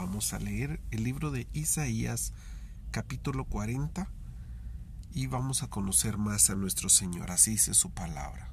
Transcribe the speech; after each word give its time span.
Vamos 0.00 0.32
a 0.32 0.38
leer 0.38 0.80
el 0.92 1.04
libro 1.04 1.30
de 1.30 1.46
Isaías 1.52 2.32
capítulo 2.90 3.44
40 3.44 4.08
y 5.12 5.26
vamos 5.26 5.62
a 5.62 5.66
conocer 5.66 6.16
más 6.16 6.48
a 6.48 6.54
nuestro 6.54 6.88
Señor. 6.88 7.30
Así 7.30 7.50
dice 7.50 7.74
su 7.74 7.90
palabra. 7.90 8.50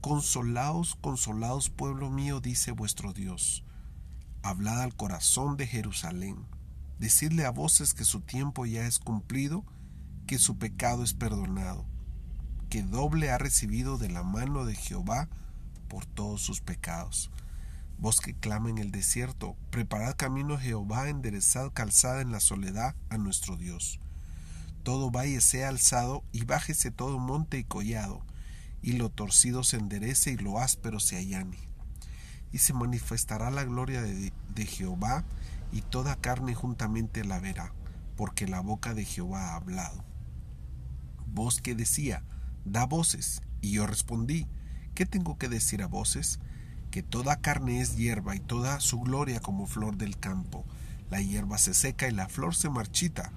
Consolaos, 0.00 0.94
consolaos 1.00 1.70
pueblo 1.70 2.08
mío, 2.08 2.40
dice 2.40 2.70
vuestro 2.70 3.12
Dios. 3.12 3.64
Hablad 4.44 4.80
al 4.80 4.94
corazón 4.94 5.56
de 5.56 5.66
Jerusalén. 5.66 6.46
Decidle 7.00 7.44
a 7.44 7.50
voces 7.50 7.92
que 7.92 8.04
su 8.04 8.20
tiempo 8.20 8.64
ya 8.64 8.86
es 8.86 9.00
cumplido, 9.00 9.64
que 10.28 10.38
su 10.38 10.56
pecado 10.56 11.02
es 11.02 11.14
perdonado, 11.14 11.84
que 12.70 12.84
doble 12.84 13.32
ha 13.32 13.38
recibido 13.38 13.98
de 13.98 14.08
la 14.08 14.22
mano 14.22 14.66
de 14.66 14.76
Jehová 14.76 15.28
por 15.88 16.06
todos 16.06 16.40
sus 16.42 16.60
pecados. 16.60 17.28
Vos 17.98 18.20
que 18.20 18.32
clama 18.32 18.70
en 18.70 18.78
el 18.78 18.92
desierto, 18.92 19.56
preparad 19.70 20.14
camino 20.14 20.54
a 20.54 20.60
Jehová, 20.60 21.08
enderezad 21.08 21.72
calzada 21.72 22.20
en 22.20 22.30
la 22.30 22.38
soledad 22.38 22.94
a 23.10 23.18
nuestro 23.18 23.56
Dios. 23.56 23.98
Todo 24.84 25.10
valle 25.10 25.40
sea 25.40 25.68
alzado 25.68 26.22
y 26.30 26.44
bájese 26.44 26.92
todo 26.92 27.18
monte 27.18 27.58
y 27.58 27.64
collado, 27.64 28.22
y 28.82 28.92
lo 28.92 29.10
torcido 29.10 29.64
se 29.64 29.78
enderece 29.78 30.30
y 30.30 30.36
lo 30.36 30.60
áspero 30.60 31.00
se 31.00 31.16
allane. 31.16 31.58
Y 32.52 32.58
se 32.58 32.72
manifestará 32.72 33.50
la 33.50 33.64
gloria 33.64 34.00
de, 34.00 34.32
de 34.54 34.66
Jehová, 34.66 35.24
y 35.72 35.82
toda 35.82 36.16
carne 36.16 36.54
juntamente 36.54 37.24
la 37.24 37.40
verá, 37.40 37.72
porque 38.16 38.46
la 38.46 38.60
boca 38.60 38.94
de 38.94 39.04
Jehová 39.04 39.50
ha 39.50 39.56
hablado. 39.56 40.04
Voz 41.26 41.60
que 41.60 41.74
decía, 41.74 42.22
da 42.64 42.86
voces, 42.86 43.42
y 43.60 43.72
yo 43.72 43.88
respondí, 43.88 44.46
¿qué 44.94 45.04
tengo 45.04 45.36
que 45.36 45.48
decir 45.48 45.82
a 45.82 45.88
voces? 45.88 46.38
Que 46.90 47.02
toda 47.02 47.40
carne 47.40 47.80
es 47.80 47.96
hierba 47.96 48.34
y 48.34 48.40
toda 48.40 48.80
su 48.80 49.00
gloria 49.00 49.40
como 49.40 49.66
flor 49.66 49.96
del 49.96 50.18
campo. 50.18 50.64
La 51.10 51.20
hierba 51.20 51.58
se 51.58 51.74
seca 51.74 52.08
y 52.08 52.12
la 52.12 52.28
flor 52.28 52.54
se 52.54 52.70
marchita, 52.70 53.32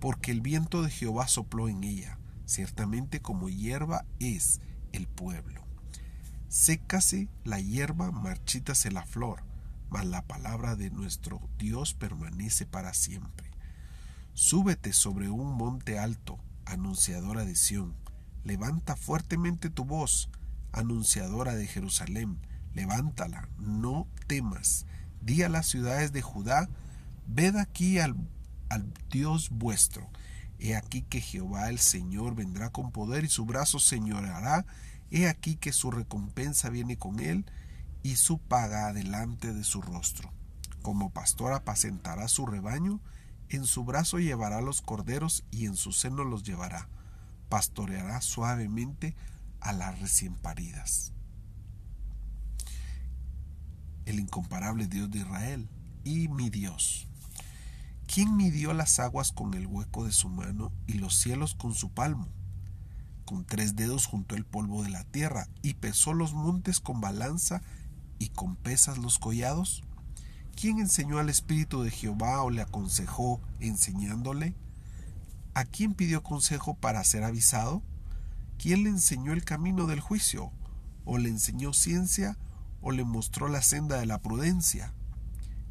porque 0.00 0.30
el 0.30 0.40
viento 0.40 0.82
de 0.82 0.90
Jehová 0.90 1.28
sopló 1.28 1.68
en 1.68 1.84
ella. 1.84 2.18
Ciertamente 2.46 3.20
como 3.20 3.48
hierba 3.48 4.04
es 4.18 4.60
el 4.92 5.06
pueblo. 5.06 5.64
Sécase 6.48 7.28
la 7.44 7.60
hierba, 7.60 8.12
marchítase 8.12 8.90
la 8.90 9.04
flor, 9.04 9.42
mas 9.90 10.06
la 10.06 10.22
palabra 10.22 10.76
de 10.76 10.90
nuestro 10.90 11.40
Dios 11.58 11.94
permanece 11.94 12.66
para 12.66 12.94
siempre. 12.94 13.50
Súbete 14.34 14.92
sobre 14.92 15.28
un 15.28 15.54
monte 15.54 15.98
alto, 15.98 16.38
anunciadora 16.64 17.44
de 17.44 17.56
Sión. 17.56 17.94
Levanta 18.44 18.94
fuertemente 18.94 19.70
tu 19.70 19.84
voz, 19.84 20.30
anunciadora 20.72 21.54
de 21.56 21.66
Jerusalén 21.66 22.38
levántala, 22.76 23.48
no 23.58 24.06
temas. 24.26 24.86
Di 25.22 25.42
a 25.42 25.48
las 25.48 25.66
ciudades 25.66 26.12
de 26.12 26.22
Judá, 26.22 26.68
ved 27.26 27.56
aquí 27.56 27.98
al, 27.98 28.14
Dios 29.10 29.48
vuestro. 29.50 30.08
He 30.58 30.76
aquí 30.76 31.02
que 31.02 31.20
Jehová 31.20 31.70
el 31.70 31.78
Señor 31.78 32.34
vendrá 32.34 32.70
con 32.70 32.92
poder 32.92 33.24
y 33.24 33.28
su 33.28 33.46
brazo 33.46 33.78
señorará. 33.78 34.66
He 35.10 35.26
aquí 35.26 35.56
que 35.56 35.72
su 35.72 35.90
recompensa 35.90 36.68
viene 36.68 36.96
con 36.96 37.18
él 37.20 37.46
y 38.02 38.16
su 38.16 38.38
paga 38.38 38.92
delante 38.92 39.52
de 39.54 39.64
su 39.64 39.80
rostro. 39.80 40.32
Como 40.82 41.10
pastor 41.10 41.52
apacentará 41.52 42.28
su 42.28 42.46
rebaño, 42.46 43.00
en 43.48 43.64
su 43.64 43.84
brazo 43.84 44.18
llevará 44.18 44.60
los 44.60 44.82
corderos 44.82 45.44
y 45.50 45.66
en 45.66 45.76
su 45.76 45.92
seno 45.92 46.24
los 46.24 46.42
llevará. 46.42 46.88
Pastoreará 47.48 48.20
suavemente 48.20 49.14
a 49.60 49.72
las 49.72 49.98
recién 50.00 50.34
paridas 50.34 51.15
el 54.06 54.20
incomparable 54.20 54.86
Dios 54.86 55.10
de 55.10 55.18
Israel 55.18 55.68
y 56.04 56.28
mi 56.28 56.48
Dios. 56.48 57.06
¿Quién 58.06 58.36
midió 58.36 58.72
las 58.72 59.00
aguas 59.00 59.32
con 59.32 59.54
el 59.54 59.66
hueco 59.66 60.04
de 60.04 60.12
su 60.12 60.28
mano 60.28 60.72
y 60.86 60.94
los 60.94 61.16
cielos 61.16 61.54
con 61.54 61.74
su 61.74 61.90
palmo? 61.90 62.28
Con 63.24 63.44
tres 63.44 63.74
dedos 63.74 64.06
juntó 64.06 64.36
el 64.36 64.46
polvo 64.46 64.84
de 64.84 64.90
la 64.90 65.02
tierra 65.02 65.48
y 65.60 65.74
pesó 65.74 66.14
los 66.14 66.32
montes 66.32 66.78
con 66.78 67.00
balanza 67.00 67.60
y 68.20 68.28
con 68.28 68.54
pesas 68.54 68.98
los 68.98 69.18
collados. 69.18 69.82
¿Quién 70.54 70.78
enseñó 70.78 71.18
al 71.18 71.28
Espíritu 71.28 71.82
de 71.82 71.90
Jehová 71.90 72.42
o 72.42 72.50
le 72.50 72.62
aconsejó 72.62 73.42
enseñándole? 73.58 74.54
¿A 75.54 75.64
quién 75.64 75.94
pidió 75.94 76.22
consejo 76.22 76.74
para 76.74 77.02
ser 77.02 77.24
avisado? 77.24 77.82
¿Quién 78.58 78.84
le 78.84 78.90
enseñó 78.90 79.32
el 79.32 79.44
camino 79.44 79.86
del 79.86 80.00
juicio? 80.00 80.52
¿O 81.04 81.18
le 81.18 81.28
enseñó 81.28 81.72
ciencia? 81.72 82.38
O 82.86 82.92
le 82.92 83.02
mostró 83.02 83.48
la 83.48 83.62
senda 83.62 83.98
de 83.98 84.06
la 84.06 84.22
prudencia. 84.22 84.94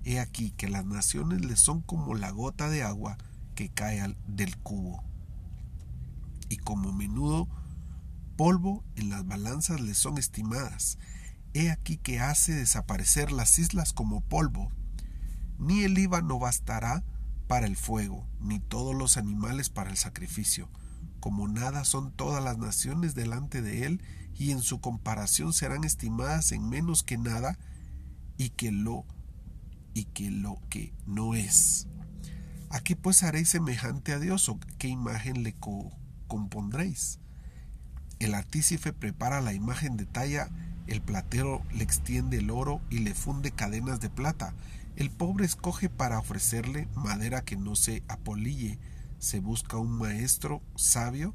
He 0.03 0.19
aquí 0.19 0.51
que 0.51 0.67
las 0.67 0.83
naciones 0.83 1.45
le 1.45 1.55
son 1.55 1.81
como 1.81 2.13
la 2.13 2.29
gota 2.29 2.67
de 2.67 2.83
agua 2.83 3.17
que 3.55 3.69
cae 3.69 4.17
del 4.27 4.57
cubo, 4.57 5.01
y 6.49 6.57
como 6.57 6.91
menudo 6.91 7.47
polvo 8.35 8.83
en 8.97 9.11
las 9.11 9.25
balanzas 9.25 9.79
le 9.79 9.93
son 9.93 10.17
estimadas. 10.17 10.97
He 11.53 11.71
aquí 11.71 11.95
que 11.95 12.19
hace 12.19 12.51
desaparecer 12.51 13.31
las 13.31 13.59
islas 13.59 13.93
como 13.93 14.19
polvo. 14.19 14.69
Ni 15.57 15.83
el 15.83 15.97
IVA 15.97 16.21
no 16.21 16.37
bastará 16.37 17.05
para 17.47 17.65
el 17.65 17.77
fuego, 17.77 18.27
ni 18.41 18.59
todos 18.59 18.93
los 18.93 19.15
animales 19.15 19.69
para 19.69 19.89
el 19.89 19.95
sacrificio. 19.95 20.69
Como 21.21 21.47
nada 21.47 21.85
son 21.85 22.11
todas 22.11 22.43
las 22.43 22.57
naciones 22.57 23.15
delante 23.15 23.61
de 23.61 23.85
él, 23.85 24.01
y 24.37 24.51
en 24.51 24.61
su 24.61 24.81
comparación 24.81 25.53
serán 25.53 25.83
estimadas 25.83 26.51
en 26.51 26.67
menos 26.67 27.03
que 27.03 27.17
nada 27.17 27.57
y 28.37 28.49
que 28.49 28.71
lo 28.71 29.05
y 29.93 30.05
que 30.05 30.29
lo 30.29 30.59
que 30.69 30.93
no 31.05 31.35
es. 31.35 31.87
¿A 32.69 32.81
qué 32.81 32.97
pues 32.97 33.23
haréis 33.23 33.49
semejante 33.49 34.11
a 34.11 34.19
Dios 34.19 34.49
o 34.49 34.59
qué 34.77 34.89
imagen 34.89 35.43
le 35.43 35.55
compondréis? 36.27 37.19
El 38.19 38.33
artífice 38.33 38.91
prepara 38.91 39.39
la 39.39 39.53
imagen 39.53 39.95
de 39.95 40.05
talla, 40.05 40.49
el 40.87 41.01
platero 41.01 41.61
le 41.73 41.83
extiende 41.83 42.37
el 42.37 42.49
oro 42.49 42.81
y 42.89 42.99
le 42.99 43.13
funde 43.13 43.51
cadenas 43.51 44.01
de 44.01 44.09
plata. 44.09 44.53
El 44.97 45.11
pobre 45.11 45.45
escoge 45.45 45.89
para 45.89 46.19
ofrecerle 46.19 46.89
madera 46.95 47.41
que 47.43 47.55
no 47.55 47.75
se 47.75 48.03
apolille. 48.09 48.79
Se 49.19 49.39
busca 49.39 49.77
un 49.77 49.97
maestro 49.97 50.61
sabio 50.75 51.33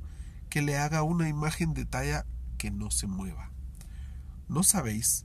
que 0.50 0.60
le 0.60 0.76
haga 0.76 1.02
una 1.02 1.28
imagen 1.28 1.72
de 1.72 1.86
talla 1.86 2.26
que 2.60 2.70
no 2.70 2.90
se 2.90 3.06
mueva. 3.06 3.50
¿No 4.46 4.62
sabéis? 4.62 5.24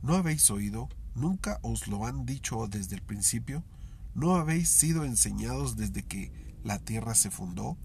¿No 0.00 0.14
habéis 0.14 0.50
oído? 0.50 0.88
¿Nunca 1.14 1.58
os 1.60 1.86
lo 1.86 2.06
han 2.06 2.24
dicho 2.24 2.66
desde 2.66 2.94
el 2.94 3.02
principio? 3.02 3.62
¿No 4.14 4.36
habéis 4.36 4.70
sido 4.70 5.04
enseñados 5.04 5.76
desde 5.76 6.02
que 6.02 6.32
la 6.64 6.78
tierra 6.78 7.14
se 7.14 7.30
fundó? 7.30 7.76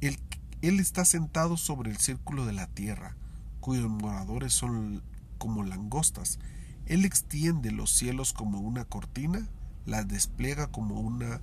Él, 0.00 0.20
él 0.62 0.78
está 0.78 1.04
sentado 1.04 1.56
sobre 1.56 1.90
el 1.90 1.96
círculo 1.96 2.46
de 2.46 2.52
la 2.52 2.68
tierra, 2.68 3.16
cuyos 3.58 3.90
moradores 3.90 4.52
son 4.52 5.02
como 5.38 5.64
langostas. 5.64 6.38
Él 6.86 7.04
extiende 7.04 7.72
los 7.72 7.90
cielos 7.90 8.32
como 8.32 8.60
una 8.60 8.84
cortina, 8.84 9.48
las 9.84 10.06
despliega 10.06 10.68
como 10.68 11.00
una 11.00 11.40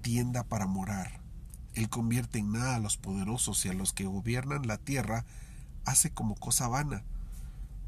tienda 0.00 0.44
para 0.44 0.68
morar. 0.68 1.19
Él 1.74 1.88
convierte 1.88 2.38
en 2.38 2.52
nada 2.52 2.76
a 2.76 2.80
los 2.80 2.96
poderosos 2.96 3.64
y 3.64 3.68
a 3.68 3.72
los 3.72 3.92
que 3.92 4.06
gobiernan 4.06 4.66
la 4.66 4.78
tierra 4.78 5.24
hace 5.84 6.10
como 6.10 6.34
cosa 6.34 6.68
vana, 6.68 7.04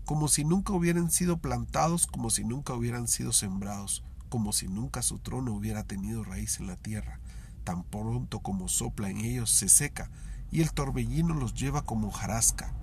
como 0.05 0.29
si 0.29 0.45
nunca 0.45 0.73
hubieran 0.73 1.11
sido 1.11 1.39
plantados, 1.39 2.07
como 2.07 2.31
si 2.31 2.45
nunca 2.45 2.75
hubieran 2.75 3.09
sido 3.09 3.33
sembrados, 3.33 4.05
como 4.29 4.53
si 4.53 4.69
nunca 4.69 5.03
su 5.03 5.19
trono 5.19 5.53
hubiera 5.53 5.85
tenido 5.85 6.25
raíz 6.25 6.59
en 6.59 6.67
la 6.67 6.77
tierra. 6.77 7.21
Tan 7.65 7.85
pronto 7.85 8.41
como 8.41 8.69
sopla 8.69 9.11
en 9.11 9.19
ellos 9.19 9.51
se 9.51 9.69
seca, 9.69 10.11
y 10.51 10.61
el 10.61 10.73
torbellino 10.73 11.35
los 11.35 11.55
lleva 11.55 11.83
como 11.83 12.11
jarasca. 12.11 12.75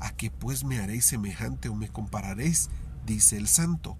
¿A 0.00 0.12
qué 0.12 0.30
pues 0.30 0.64
me 0.64 0.78
haréis 0.78 1.06
semejante 1.06 1.68
o 1.68 1.74
me 1.74 1.88
compararéis? 1.88 2.68
dice 3.06 3.36
el 3.36 3.48
santo. 3.48 3.96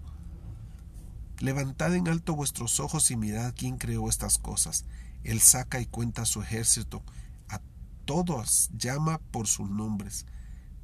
Levantad 1.39 1.95
en 1.95 2.09
alto 2.09 2.35
vuestros 2.35 2.81
ojos 2.81 3.11
y 3.11 3.17
mirad 3.17 3.55
quién 3.57 3.77
creó 3.79 4.09
estas 4.09 4.39
cosas. 4.39 4.85
Él 5.25 5.41
saca 5.41 5.81
y 5.81 5.87
cuenta 5.87 6.27
su 6.27 6.43
ejército, 6.43 7.03
a 7.49 7.61
todos 8.05 8.71
llama 8.77 9.19
por 9.31 9.47
sus 9.47 9.69
nombres. 9.71 10.27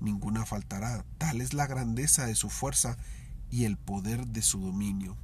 Ninguna 0.01 0.47
faltará, 0.47 1.05
tal 1.19 1.43
es 1.43 1.53
la 1.53 1.67
grandeza 1.67 2.27
de 2.27 2.35
su 2.35 2.49
fuerza 2.49 2.97
y 3.51 3.65
el 3.65 3.77
poder 3.77 4.27
de 4.27 4.43
su 4.43 4.61
dominio. 4.61 5.17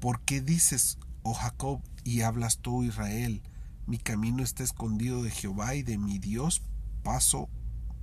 ¿Por 0.00 0.20
qué 0.22 0.40
dices, 0.40 0.98
oh 1.22 1.34
Jacob, 1.34 1.80
y 2.02 2.22
hablas 2.22 2.58
tú, 2.58 2.82
Israel, 2.82 3.40
mi 3.86 3.98
camino 3.98 4.42
está 4.42 4.64
escondido 4.64 5.22
de 5.22 5.30
Jehová 5.30 5.76
y 5.76 5.82
de 5.82 5.96
mi 5.96 6.18
Dios 6.18 6.62
paso, 7.04 7.48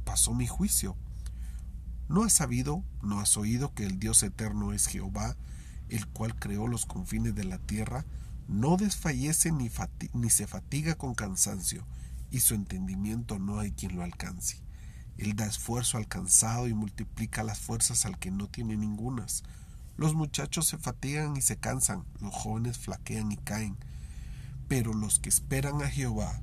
pasó 0.05 0.33
mi 0.33 0.47
juicio? 0.47 0.95
¿No 2.07 2.23
has 2.23 2.33
sabido, 2.33 2.83
no 3.03 3.19
has 3.19 3.35
oído 3.35 3.73
que 3.73 3.85
el 3.85 3.99
Dios 3.99 4.23
eterno 4.23 4.71
es 4.71 4.87
Jehová, 4.87 5.35
el 5.89 6.07
cual 6.07 6.35
creó 6.35 6.67
los 6.67 6.85
confines 6.85 7.35
de 7.35 7.43
la 7.43 7.57
tierra? 7.57 8.05
No 8.49 8.77
desfallece 8.77 9.51
ni, 9.51 9.69
se 10.29 10.47
fatiga 10.47 10.95
con 10.95 11.13
cansancio, 11.13 11.85
y 12.31 12.39
su 12.39 12.55
entendimiento 12.55 13.37
no 13.37 13.59
hay 13.59 13.71
quien 13.71 13.95
lo 13.95 14.03
alcance. 14.03 14.57
Él 15.17 15.35
da 15.35 15.45
esfuerzo 15.45 15.97
al 15.97 16.07
cansado 16.07 16.67
y 16.67 16.73
multiplica 16.73 17.43
las 17.43 17.59
fuerzas 17.59 18.05
al 18.05 18.17
que 18.17 18.31
no 18.31 18.47
tiene 18.47 18.75
ningunas. 18.75 19.43
Los 19.97 20.15
muchachos 20.15 20.65
se 20.65 20.79
fatigan 20.79 21.37
y 21.37 21.41
se 21.41 21.57
cansan, 21.57 22.05
los 22.21 22.33
jóvenes 22.33 22.79
flaquean 22.79 23.31
y 23.31 23.37
caen. 23.37 23.77
Pero 24.67 24.93
los 24.93 25.19
que 25.19 25.29
esperan 25.29 25.83
a 25.83 25.87
Jehová 25.87 26.41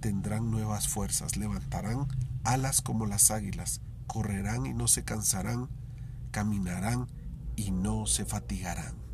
tendrán 0.00 0.52
nuevas 0.52 0.86
fuerzas, 0.86 1.36
levantarán 1.36 2.06
alas 2.44 2.80
como 2.80 3.06
las 3.06 3.32
águilas, 3.32 3.80
correrán 4.06 4.66
y 4.66 4.72
no 4.72 4.86
se 4.86 5.02
cansarán, 5.02 5.68
caminarán 6.30 7.08
y 7.56 7.72
no 7.72 8.06
se 8.06 8.24
fatigarán. 8.24 9.09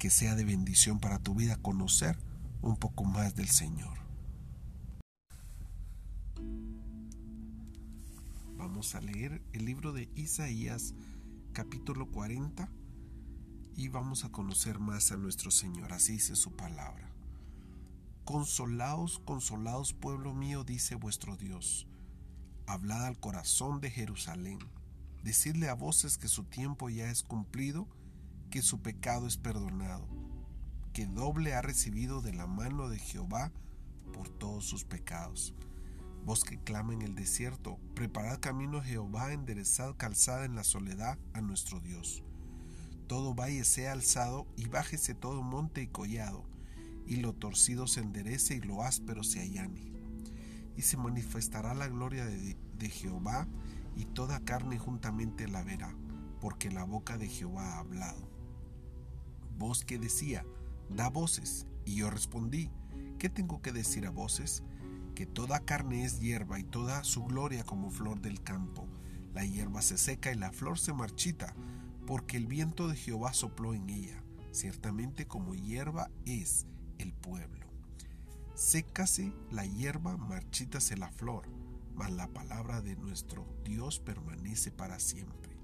Que 0.00 0.08
sea 0.08 0.34
de 0.34 0.46
bendición 0.46 0.98
para 0.98 1.18
tu 1.18 1.34
vida 1.34 1.56
conocer 1.56 2.16
un 2.62 2.78
poco 2.78 3.04
más 3.04 3.34
del 3.34 3.48
Señor. 3.48 3.98
Vamos 8.56 8.94
a 8.94 9.02
leer 9.02 9.42
el 9.52 9.66
libro 9.66 9.92
de 9.92 10.08
Isaías 10.14 10.94
capítulo 11.52 12.10
40 12.10 12.70
y 13.76 13.88
vamos 13.88 14.24
a 14.24 14.30
conocer 14.30 14.78
más 14.78 15.12
a 15.12 15.18
nuestro 15.18 15.50
Señor. 15.50 15.92
Así 15.92 16.12
dice 16.12 16.34
su 16.34 16.56
palabra. 16.56 17.12
Consolaos, 18.24 19.18
consolaos 19.18 19.92
pueblo 19.92 20.32
mío, 20.32 20.64
dice 20.64 20.94
vuestro 20.94 21.36
Dios. 21.36 21.86
Hablad 22.66 23.04
al 23.04 23.20
corazón 23.20 23.82
de 23.82 23.90
Jerusalén. 23.90 24.60
Decidle 25.22 25.68
a 25.68 25.74
voces 25.74 26.16
que 26.16 26.28
su 26.28 26.44
tiempo 26.44 26.88
ya 26.88 27.10
es 27.10 27.22
cumplido, 27.22 27.86
que 28.50 28.62
su 28.62 28.80
pecado 28.80 29.28
es 29.28 29.36
perdonado, 29.36 30.08
que 30.92 31.06
doble 31.06 31.54
ha 31.54 31.62
recibido 31.62 32.20
de 32.20 32.32
la 32.32 32.48
mano 32.48 32.88
de 32.88 32.98
Jehová 32.98 33.52
por 34.12 34.28
todos 34.28 34.64
sus 34.64 34.84
pecados. 34.84 35.54
Vos 36.24 36.44
que 36.44 36.58
clama 36.58 36.92
en 36.92 37.02
el 37.02 37.14
desierto, 37.14 37.78
preparad 37.94 38.40
camino 38.40 38.82
Jehová, 38.82 39.32
enderezad 39.32 39.96
calzada 39.96 40.44
en 40.44 40.56
la 40.56 40.64
soledad 40.64 41.16
a 41.32 41.40
nuestro 41.40 41.80
Dios. 41.80 42.24
Todo 43.06 43.34
valle 43.34 43.64
sea 43.64 43.92
alzado 43.92 44.46
y 44.56 44.66
bájese 44.66 45.14
todo 45.14 45.42
monte 45.42 45.82
y 45.82 45.86
collado, 45.86 46.44
y 47.06 47.16
lo 47.16 47.32
torcido 47.32 47.86
se 47.86 48.00
enderece 48.00 48.56
y 48.56 48.60
lo 48.60 48.82
áspero 48.82 49.22
se 49.22 49.40
allane. 49.40 49.92
Y 50.76 50.82
se 50.82 50.96
manifestará 50.96 51.72
la 51.74 51.88
gloria 51.88 52.26
de, 52.26 52.56
de 52.76 52.88
Jehová, 52.90 53.46
y 53.96 54.06
toda 54.06 54.40
carne 54.40 54.78
juntamente 54.78 55.48
la 55.48 55.62
verá, 55.62 55.94
porque 56.40 56.70
la 56.70 56.84
boca 56.84 57.16
de 57.16 57.28
Jehová 57.28 57.74
ha 57.74 57.78
hablado. 57.78 58.39
Voz 59.60 59.84
que 59.84 60.00
decía, 60.00 60.44
da 60.88 61.08
voces, 61.08 61.68
y 61.84 61.94
yo 61.94 62.10
respondí, 62.10 62.68
¿qué 63.20 63.28
tengo 63.28 63.62
que 63.62 63.70
decir 63.70 64.06
a 64.06 64.10
voces? 64.10 64.64
que 65.20 65.26
toda 65.26 65.60
carne 65.60 66.06
es 66.06 66.18
hierba 66.18 66.58
y 66.58 66.64
toda 66.64 67.04
su 67.04 67.24
gloria 67.24 67.62
como 67.62 67.90
flor 67.90 68.22
del 68.22 68.42
campo. 68.42 68.88
La 69.34 69.44
hierba 69.44 69.82
se 69.82 69.98
seca 69.98 70.32
y 70.32 70.34
la 70.34 70.50
flor 70.50 70.78
se 70.78 70.94
marchita, 70.94 71.54
porque 72.06 72.38
el 72.38 72.46
viento 72.46 72.88
de 72.88 72.96
Jehová 72.96 73.34
sopló 73.34 73.74
en 73.74 73.90
ella. 73.90 74.24
Ciertamente 74.50 75.26
como 75.26 75.54
hierba 75.54 76.10
es 76.24 76.66
el 76.96 77.12
pueblo. 77.12 77.66
Sécase 78.54 79.34
la 79.50 79.66
hierba, 79.66 80.16
marchítase 80.16 80.96
la 80.96 81.10
flor, 81.10 81.46
mas 81.94 82.10
la 82.10 82.28
palabra 82.28 82.80
de 82.80 82.96
nuestro 82.96 83.46
Dios 83.62 84.00
permanece 84.00 84.70
para 84.70 84.98
siempre. 84.98 85.54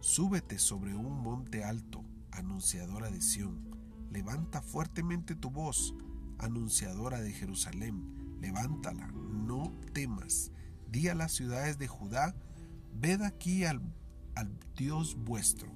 Súbete 0.00 0.58
sobre 0.58 0.94
un 0.94 1.20
monte 1.20 1.64
alto, 1.64 2.02
anunciadora 2.32 3.10
de 3.10 3.20
Sión. 3.20 3.76
Levanta 4.10 4.62
fuertemente 4.62 5.34
tu 5.34 5.50
voz, 5.50 5.94
anunciadora 6.38 7.20
de 7.20 7.32
Jerusalén 7.32 8.20
levántala, 8.40 9.06
no 9.08 9.72
temas. 9.92 10.50
Di 10.90 11.08
a 11.08 11.14
las 11.14 11.32
ciudades 11.32 11.78
de 11.78 11.86
Judá, 11.86 12.34
ved 12.92 13.22
aquí 13.22 13.64
al, 13.64 13.80
al 14.34 14.58
Dios 14.76 15.16
vuestro. 15.16 15.72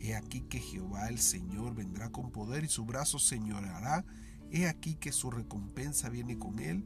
He 0.00 0.14
aquí 0.14 0.42
que 0.42 0.60
Jehová 0.60 1.08
el 1.08 1.18
Señor 1.18 1.74
vendrá 1.74 2.10
con 2.10 2.30
poder 2.30 2.64
y 2.64 2.68
su 2.68 2.84
brazo 2.84 3.18
señorará. 3.18 4.04
He 4.50 4.68
aquí 4.68 4.94
que 4.94 5.12
su 5.12 5.30
recompensa 5.30 6.08
viene 6.08 6.38
con 6.38 6.58
él 6.58 6.84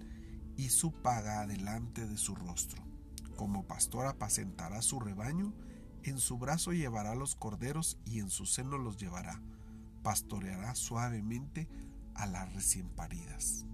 y 0.57 0.71
su 0.71 0.93
paga 0.93 1.47
delante 1.47 2.07
de 2.07 2.17
su 2.17 2.35
rostro. 2.35 2.83
Como 3.37 3.67
pastor 3.67 4.07
apacentará 4.07 4.83
su 4.83 4.99
rebaño, 4.99 5.53
en 6.09 6.19
su 6.19 6.39
brazo 6.39 6.73
llevará 6.73 7.15
los 7.15 7.37
corderos 7.37 7.99
y 8.05 8.21
en 8.21 8.31
su 8.31 8.47
seno 8.47 8.79
los 8.79 8.97
llevará. 8.97 9.41
Pastoreará 10.03 10.75
suavemente 10.75 11.69
a 12.15 12.27
las 12.27 12.53
recién 12.55 12.89
paridas 12.89 13.67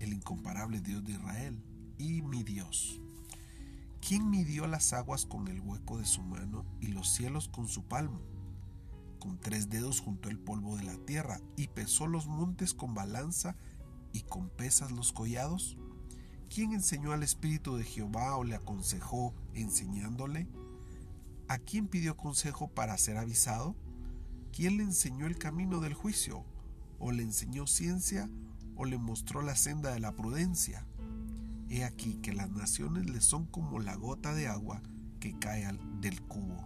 el 0.00 0.12
incomparable 0.12 0.80
Dios 0.80 1.04
de 1.04 1.12
Israel 1.12 1.62
y 1.98 2.22
mi 2.22 2.42
Dios. 2.42 3.00
¿Quién 4.00 4.30
midió 4.30 4.66
las 4.66 4.92
aguas 4.92 5.26
con 5.26 5.48
el 5.48 5.60
hueco 5.60 5.98
de 5.98 6.06
su 6.06 6.22
mano 6.22 6.64
y 6.80 6.88
los 6.88 7.12
cielos 7.12 7.48
con 7.48 7.68
su 7.68 7.84
palmo? 7.84 8.20
Con 9.18 9.38
tres 9.38 9.68
dedos 9.68 10.00
juntó 10.00 10.28
el 10.28 10.38
polvo 10.38 10.76
de 10.76 10.84
la 10.84 10.96
tierra 10.96 11.40
y 11.56 11.68
pesó 11.68 12.06
los 12.06 12.28
montes 12.28 12.74
con 12.74 12.94
balanza 12.94 13.56
y 14.12 14.22
con 14.22 14.48
pesas 14.48 14.92
los 14.92 15.12
collados. 15.12 15.76
¿Quién 16.52 16.72
enseñó 16.72 17.12
al 17.12 17.22
Espíritu 17.22 17.76
de 17.76 17.84
Jehová 17.84 18.36
o 18.36 18.44
le 18.44 18.54
aconsejó 18.54 19.34
enseñándole? 19.54 20.48
¿A 21.48 21.58
quién 21.58 21.88
pidió 21.88 22.16
consejo 22.16 22.68
para 22.68 22.98
ser 22.98 23.16
avisado? 23.16 23.76
¿Quién 24.52 24.76
le 24.76 24.82
enseñó 24.82 25.26
el 25.26 25.38
camino 25.38 25.80
del 25.80 25.94
juicio? 25.94 26.44
¿O 26.98 27.12
le 27.12 27.22
enseñó 27.22 27.66
ciencia? 27.66 28.28
o 28.78 28.84
le 28.84 28.96
mostró 28.96 29.42
la 29.42 29.56
senda 29.56 29.92
de 29.92 29.98
la 29.98 30.12
prudencia. 30.12 30.86
He 31.68 31.84
aquí 31.84 32.14
que 32.22 32.32
las 32.32 32.48
naciones 32.50 33.10
le 33.10 33.20
son 33.20 33.44
como 33.44 33.80
la 33.80 33.96
gota 33.96 34.32
de 34.34 34.46
agua 34.46 34.80
que 35.20 35.36
cae 35.36 35.68
del 36.00 36.22
cubo. 36.22 36.64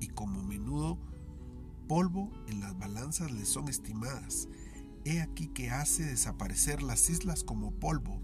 Y 0.00 0.08
como 0.08 0.42
menudo 0.42 0.98
polvo 1.86 2.32
en 2.48 2.60
las 2.60 2.76
balanzas 2.78 3.30
le 3.30 3.44
son 3.44 3.68
estimadas. 3.68 4.48
He 5.04 5.20
aquí 5.20 5.48
que 5.48 5.70
hace 5.70 6.04
desaparecer 6.04 6.82
las 6.82 7.10
islas 7.10 7.44
como 7.44 7.72
polvo. 7.72 8.22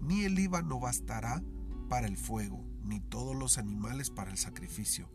Ni 0.00 0.24
el 0.24 0.34
no 0.66 0.80
bastará 0.80 1.42
para 1.88 2.06
el 2.06 2.16
fuego, 2.16 2.64
ni 2.84 3.00
todos 3.00 3.36
los 3.36 3.58
animales 3.58 4.10
para 4.10 4.30
el 4.30 4.38
sacrificio. 4.38 5.08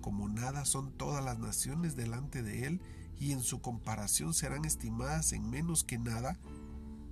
Como 0.00 0.28
nada 0.28 0.64
son 0.64 0.92
todas 0.92 1.24
las 1.24 1.38
naciones 1.38 1.96
delante 1.96 2.42
de 2.42 2.66
él, 2.66 2.80
y 3.18 3.32
en 3.32 3.40
su 3.40 3.60
comparación 3.60 4.34
serán 4.34 4.64
estimadas 4.64 5.32
en 5.32 5.48
menos 5.48 5.84
que 5.84 5.98
nada 5.98 6.38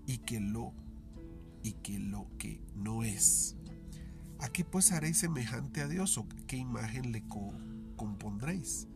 y 0.06 0.18
que 0.18 0.40
lo 0.40 0.74
y 1.62 1.74
que 1.74 1.98
lo 1.98 2.26
que 2.38 2.60
no 2.74 3.04
es. 3.04 3.56
¿A 4.40 4.48
qué 4.48 4.64
pues 4.64 4.90
haréis 4.90 5.18
semejante 5.18 5.80
a 5.80 5.88
Dios 5.88 6.18
o 6.18 6.26
qué 6.48 6.56
imagen 6.56 7.12
le 7.12 7.22
compondréis? 7.96 8.88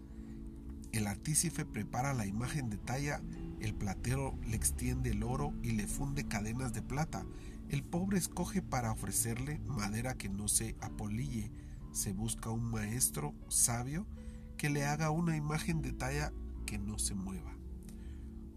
El 0.90 1.06
artífice 1.06 1.64
prepara 1.64 2.14
la 2.14 2.26
imagen 2.26 2.68
de 2.68 2.78
talla, 2.78 3.22
el 3.60 3.75
platero 3.75 4.38
le 4.46 4.56
extiende 4.56 5.10
el 5.10 5.22
oro 5.22 5.52
y 5.62 5.72
le 5.72 5.86
funde 5.86 6.26
cadenas 6.26 6.72
de 6.72 6.82
plata. 6.82 7.25
El 7.68 7.82
pobre 7.82 8.18
escoge 8.18 8.62
para 8.62 8.92
ofrecerle 8.92 9.58
madera 9.60 10.14
que 10.14 10.28
no 10.28 10.48
se 10.48 10.76
apolille. 10.80 11.50
Se 11.92 12.12
busca 12.12 12.50
un 12.50 12.70
maestro 12.70 13.34
sabio 13.48 14.06
que 14.56 14.70
le 14.70 14.84
haga 14.84 15.10
una 15.10 15.36
imagen 15.36 15.82
de 15.82 15.92
talla 15.92 16.32
que 16.66 16.78
no 16.78 16.98
se 16.98 17.14
mueva. 17.14 17.56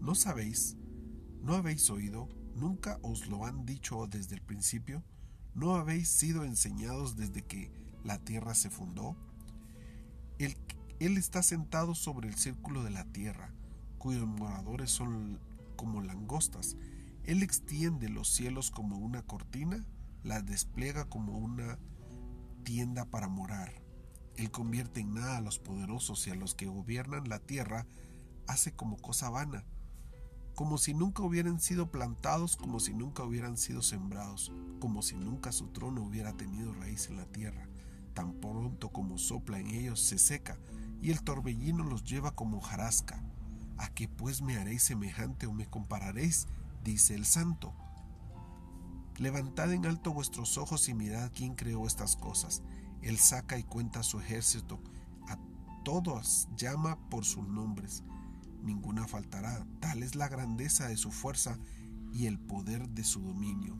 ¿No 0.00 0.14
sabéis? 0.14 0.76
¿No 1.42 1.54
habéis 1.54 1.88
oído? 1.90 2.28
¿Nunca 2.54 2.98
os 3.02 3.28
lo 3.28 3.46
han 3.46 3.64
dicho 3.64 4.06
desde 4.06 4.34
el 4.34 4.42
principio? 4.42 5.02
¿No 5.54 5.74
habéis 5.74 6.08
sido 6.08 6.44
enseñados 6.44 7.16
desde 7.16 7.42
que 7.42 7.72
la 8.04 8.18
tierra 8.18 8.54
se 8.54 8.70
fundó? 8.70 9.16
Él, 10.38 10.56
él 11.00 11.16
está 11.16 11.42
sentado 11.42 11.94
sobre 11.94 12.28
el 12.28 12.36
círculo 12.36 12.82
de 12.82 12.90
la 12.90 13.04
tierra, 13.04 13.52
cuyos 14.00 14.26
moradores 14.26 14.90
son 14.90 15.38
como 15.76 16.00
langostas. 16.00 16.76
Él 17.24 17.42
extiende 17.42 18.08
los 18.08 18.28
cielos 18.28 18.70
como 18.70 18.96
una 18.96 19.22
cortina, 19.22 19.86
las 20.24 20.46
despliega 20.46 21.04
como 21.04 21.36
una 21.36 21.78
tienda 22.64 23.04
para 23.04 23.28
morar. 23.28 23.74
Él 24.36 24.50
convierte 24.50 25.00
en 25.00 25.12
nada 25.12 25.36
a 25.36 25.40
los 25.42 25.58
poderosos 25.58 26.26
y 26.26 26.30
a 26.30 26.34
los 26.34 26.54
que 26.54 26.66
gobiernan 26.66 27.28
la 27.28 27.40
tierra 27.40 27.86
hace 28.46 28.72
como 28.72 28.96
cosa 28.96 29.28
vana, 29.28 29.66
como 30.54 30.78
si 30.78 30.94
nunca 30.94 31.22
hubieran 31.22 31.60
sido 31.60 31.90
plantados, 31.90 32.56
como 32.56 32.80
si 32.80 32.94
nunca 32.94 33.22
hubieran 33.22 33.58
sido 33.58 33.82
sembrados, 33.82 34.50
como 34.80 35.02
si 35.02 35.14
nunca 35.14 35.52
su 35.52 35.68
trono 35.68 36.02
hubiera 36.02 36.32
tenido 36.32 36.72
raíz 36.72 37.10
en 37.10 37.18
la 37.18 37.26
tierra. 37.26 37.68
Tan 38.14 38.32
pronto 38.32 38.88
como 38.88 39.18
sopla 39.18 39.58
en 39.58 39.68
ellos 39.68 40.00
se 40.00 40.16
seca, 40.16 40.58
y 41.02 41.10
el 41.10 41.22
torbellino 41.22 41.84
los 41.84 42.02
lleva 42.04 42.34
como 42.34 42.62
jarasca. 42.62 43.22
¿A 43.80 43.88
qué 43.88 44.08
pues 44.08 44.42
me 44.42 44.58
haréis 44.58 44.82
semejante 44.82 45.46
o 45.46 45.54
me 45.54 45.64
compararéis? 45.64 46.48
dice 46.84 47.14
el 47.14 47.24
santo. 47.24 47.72
Levantad 49.16 49.72
en 49.72 49.86
alto 49.86 50.12
vuestros 50.12 50.58
ojos 50.58 50.86
y 50.90 50.94
mirad 50.94 51.32
quién 51.34 51.54
creó 51.54 51.86
estas 51.86 52.14
cosas. 52.14 52.62
Él 53.00 53.16
saca 53.16 53.58
y 53.58 53.62
cuenta 53.62 54.02
su 54.02 54.20
ejército, 54.20 54.82
a 55.28 55.38
todos 55.82 56.46
llama 56.58 56.98
por 57.08 57.24
sus 57.24 57.48
nombres. 57.48 58.04
Ninguna 58.62 59.08
faltará, 59.08 59.64
tal 59.80 60.02
es 60.02 60.14
la 60.14 60.28
grandeza 60.28 60.86
de 60.88 60.98
su 60.98 61.10
fuerza 61.10 61.56
y 62.12 62.26
el 62.26 62.38
poder 62.38 62.86
de 62.90 63.02
su 63.02 63.22
dominio. 63.22 63.78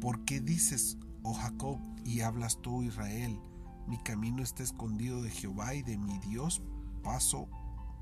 ¿Por 0.00 0.24
qué 0.24 0.40
dices, 0.40 0.96
oh 1.22 1.34
Jacob, 1.34 1.78
y 2.06 2.22
hablas 2.22 2.62
tú, 2.62 2.82
Israel, 2.82 3.38
mi 3.86 3.98
camino 3.98 4.42
está 4.42 4.62
escondido 4.62 5.20
de 5.20 5.30
Jehová 5.30 5.74
y 5.74 5.82
de 5.82 5.98
mi 5.98 6.18
Dios 6.20 6.62
paso, 7.02 7.48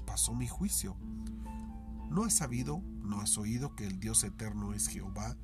pasó 0.08 0.34
mi 0.34 0.48
juicio. 0.48 0.96
¿No 2.08 2.24
has 2.24 2.32
sabido, 2.32 2.82
no 3.02 3.20
has 3.20 3.36
oído 3.36 3.76
que 3.76 3.86
el 3.86 4.00
Dios 4.00 4.24
eterno 4.24 4.72
es 4.72 4.88
Jehová, 4.88 5.36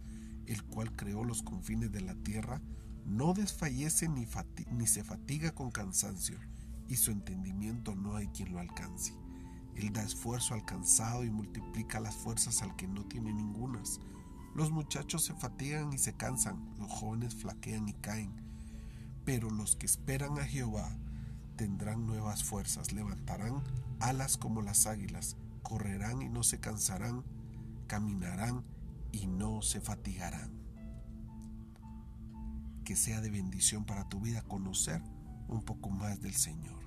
el 0.46 0.62
cual 0.64 0.96
creó 0.96 1.22
los 1.22 1.42
confines 1.42 1.92
de 1.92 2.00
la 2.00 2.14
tierra? 2.14 2.62
No 3.04 3.34
desfallece 3.34 4.08
ni, 4.08 4.26
se 4.86 5.04
fatiga 5.04 5.54
con 5.54 5.70
cansancio, 5.70 6.38
y 6.88 6.96
su 6.96 7.10
entendimiento 7.10 7.94
no 7.94 8.16
hay 8.16 8.28
quien 8.28 8.52
lo 8.52 8.58
alcance. 8.58 9.12
Él 9.76 9.92
da 9.92 10.02
esfuerzo 10.02 10.54
al 10.54 10.64
cansado 10.64 11.24
y 11.24 11.30
multiplica 11.30 12.00
las 12.00 12.14
fuerzas 12.14 12.62
al 12.62 12.74
que 12.74 12.88
no 12.88 13.04
tiene 13.04 13.34
ningunas. 13.34 14.00
Los 14.54 14.70
muchachos 14.70 15.24
se 15.24 15.34
fatigan 15.34 15.92
y 15.92 15.98
se 15.98 16.14
cansan, 16.14 16.74
los 16.78 16.90
jóvenes 16.90 17.34
flaquean 17.34 17.86
y 17.86 17.92
caen. 17.92 18.32
Pero 19.26 19.50
los 19.50 19.76
que 19.76 19.84
esperan 19.84 20.38
a 20.38 20.44
Jehová 20.44 20.96
tendrán 21.56 22.06
nuevas 22.06 22.44
fuerzas, 22.44 22.92
levantarán 22.92 23.62
alas 24.00 24.36
como 24.36 24.62
las 24.62 24.86
águilas, 24.86 25.36
correrán 25.62 26.22
y 26.22 26.28
no 26.28 26.42
se 26.42 26.60
cansarán, 26.60 27.24
caminarán 27.86 28.64
y 29.12 29.26
no 29.26 29.62
se 29.62 29.80
fatigarán. 29.80 30.52
Que 32.84 32.96
sea 32.96 33.20
de 33.20 33.30
bendición 33.30 33.84
para 33.84 34.08
tu 34.08 34.20
vida 34.20 34.42
conocer 34.42 35.02
un 35.48 35.62
poco 35.62 35.90
más 35.90 36.20
del 36.20 36.34
Señor. 36.34 36.83